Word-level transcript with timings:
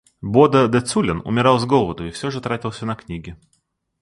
Бода 0.21 0.67
Де 0.67 0.81
Цулен 0.81 1.21
умирал 1.25 1.59
с 1.59 1.65
голоду 1.67 2.07
и 2.07 2.09
все 2.09 2.31
же 2.31 2.41
тратился 2.41 2.87
на 2.87 2.95
книги. 2.95 3.37